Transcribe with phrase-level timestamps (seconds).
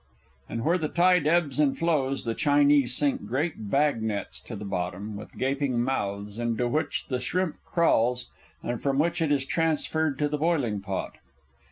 [0.49, 4.65] And where the tide ebbs and flows, the Chinese sink great bag nets to the
[4.65, 8.27] bottom, with gaping mouths, into which the shrimp crawls
[8.63, 11.17] and from which it is transferred to the boiling pot.